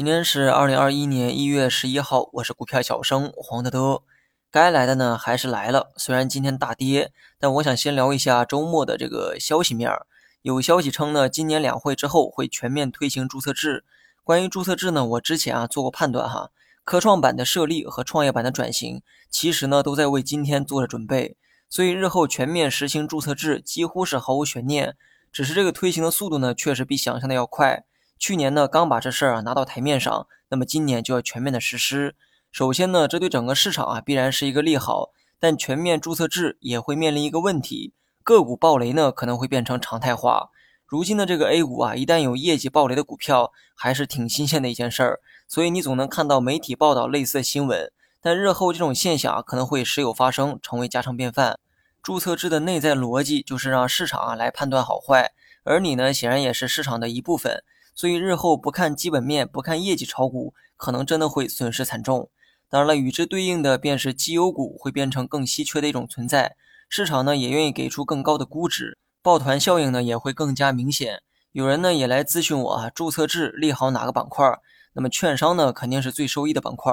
[0.00, 4.02] 今天是二零二一年一月十一号，我是股票小生黄德德。
[4.50, 10.06] 该来的呢还是来了，虽然今天大跌，但我想先聊一下周末的这个消息面儿。
[10.40, 13.84] 有消息称呢，今年两会之后会全面推行注册制。
[14.24, 16.48] 关于注册制呢，我之前啊做过判断哈，
[16.82, 21.36] 科创板的设立和创业板的转型，其实呢都在为今天做着准备。
[21.68, 24.96] 所以日后全面实行注册制几乎是毫无悬念，
[25.30, 27.84] 只是这个推行的速度呢，确实比想象的要快。
[28.20, 32.14] 去年呢，刚把这事儿啊拿到台面上，那么今年就要全面的实施。
[32.52, 40.50] 首先呢，这对整个市场啊必然是一个利好，但全面注册制也会面临一个问题，个股暴雷呢可能会变成常态化。
[40.86, 45.20] 如今的这个 A 股啊，一旦有业绩暴雷的股票，还是挺新鲜的一件事儿。
[45.48, 51.58] 所以你总能看到媒体报道类似的新闻，但日后这种现象啊可能会时有发生，成为家常便饭。
[52.02, 55.32] 注册制的内在逻辑就是让市场啊来判断好坏，
[55.64, 57.62] 而你呢，显然也是市场的一部分。
[58.00, 62.30] 所以日后不看基本面、不看业绩炒股，可能真的会损失惨重。
[62.70, 66.56] 当然了，与之对应的便是绩优股会变成更稀缺的一种存在，
[66.88, 71.20] 市场呢也愿意给出更高的估值，抱团效应呢也会更加明显。
[71.52, 74.50] 有人呢也来咨询我啊，注册制利好哪个板块？
[74.94, 76.90] 那么券商呢肯定是最受益的板块。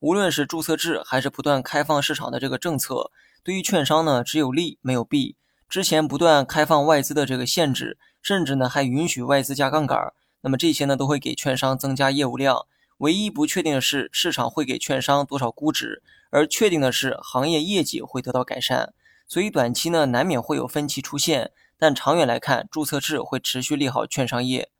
[0.00, 3.12] 无论是注册制还是不断开放市场的这个政策，
[3.44, 5.36] 对于券商呢只有利没有弊。
[5.68, 10.12] 之前不断开放外资的这个限制，甚至呢还允许外资加杠杆。
[10.48, 12.64] 那么这些呢都会给券商增加业务量，
[12.96, 18.94] 唯一不确定的是市场会给券商多少估值，而确定的是行业业绩会得到改善。
[19.26, 24.70] 所以短期呢难免会有分歧出现，但长远来看，注册制会持续利好券商业。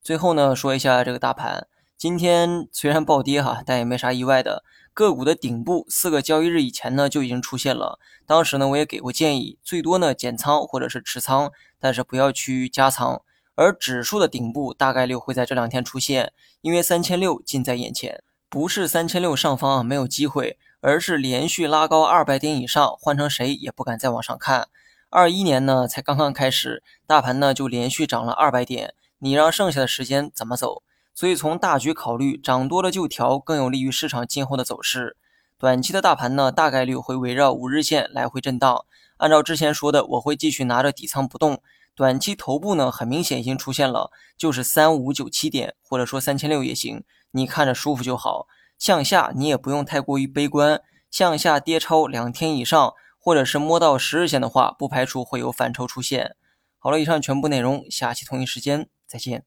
[0.00, 1.66] 最后呢说一下这个大盘，
[1.98, 4.62] 今天虽然暴跌哈，但也没啥意外的，
[4.94, 7.98] 个股的顶部四个交易日以前呢就已经出现了。
[8.24, 13.22] 当时呢我也给过建议，最多呢减仓或者是持仓，但是不要去加仓。
[13.56, 24.68] 而指数的顶部大概率会在这两天出现，因为三千六近在眼前，不是三千六上方没有机会，而是连续拉高二百点以上，换成谁也不敢再往上看。
[25.08, 30.82] 二一年呢才刚刚开始，大盘呢就连续涨了二百点，你让剩下的时间怎么走？
[31.14, 35.16] 所以从大局考虑，涨多了就调，更有利于市场今后的走势。
[35.58, 38.84] 短期的大盘呢大概率会围绕五日线来回震荡，
[39.16, 41.62] 按照之前说的，我会继续拿着底仓不动。
[41.96, 48.46] 短期头部呢，很明显已经出现了，就是三五九七点，或者说三千六也行，你看着舒服就好。
[48.78, 56.36] 向下你也不用太过于悲观，向下跌超两天以上，或者是摸到十日线的话，不排除会有反抽出现。
[56.78, 59.44] 好了，以上全部内容，下期同一时间再见。